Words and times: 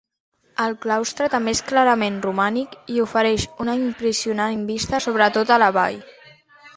El 0.63 0.71
claustre 0.85 1.27
també 1.33 1.51
és 1.57 1.61
clarament 1.71 2.15
romànic 2.25 2.73
i 2.93 2.97
ofereix 3.03 3.45
una 3.65 3.75
impressionant 3.81 4.65
vista 4.71 5.01
sobre 5.07 5.29
tota 5.37 5.59
la 5.65 5.69
vall. 5.77 6.01